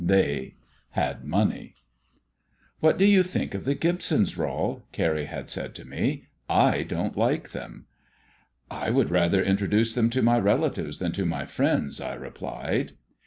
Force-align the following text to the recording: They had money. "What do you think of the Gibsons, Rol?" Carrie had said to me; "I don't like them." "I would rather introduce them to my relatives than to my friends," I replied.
They 0.03 0.55
had 0.97 1.25
money. 1.25 1.75
"What 2.79 2.97
do 2.97 3.05
you 3.05 3.21
think 3.21 3.53
of 3.53 3.65
the 3.65 3.75
Gibsons, 3.75 4.35
Rol?" 4.35 4.81
Carrie 4.91 5.27
had 5.27 5.51
said 5.51 5.75
to 5.75 5.85
me; 5.85 6.25
"I 6.49 6.81
don't 6.81 7.15
like 7.15 7.51
them." 7.51 7.85
"I 8.71 8.89
would 8.89 9.11
rather 9.11 9.43
introduce 9.43 9.93
them 9.93 10.09
to 10.09 10.23
my 10.23 10.39
relatives 10.39 10.97
than 10.97 11.11
to 11.11 11.25
my 11.27 11.45
friends," 11.45 12.01
I 12.01 12.15
replied. 12.15 12.93